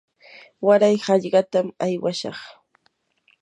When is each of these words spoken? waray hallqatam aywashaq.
waray 0.65 0.95
hallqatam 1.05 1.67
aywashaq. 1.85 2.39